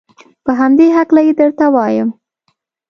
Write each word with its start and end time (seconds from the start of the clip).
په 0.45 0.51
همدې 0.59 0.87
هلکه 0.97 1.19
یې 1.27 1.33
درته 1.39 1.65
وایم. 1.73 2.09